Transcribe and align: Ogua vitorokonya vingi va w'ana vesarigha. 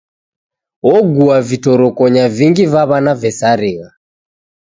Ogua 0.93 1.37
vitorokonya 1.49 2.23
vingi 2.37 2.65
va 2.71 2.83
w'ana 2.89 3.13
vesarigha. 3.21 3.89